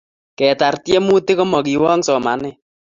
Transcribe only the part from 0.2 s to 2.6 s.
Ketar tyemutik ko ma kewong' somanet